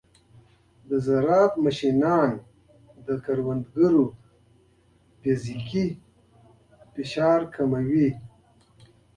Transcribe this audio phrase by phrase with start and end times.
[0.89, 2.39] د زراعت ماشینونه
[3.07, 4.05] د کروندګرو
[5.21, 5.87] فزیکي
[6.93, 8.09] فشار کموي.